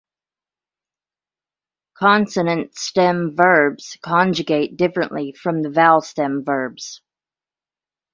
Consonant-stem 1.93 3.35
verbs 3.35 3.99
conjugate 4.01 4.75
differently 4.75 5.31
from 5.31 5.61
the 5.61 5.69
vowel-stem 5.69 6.43
verbs. 6.43 7.03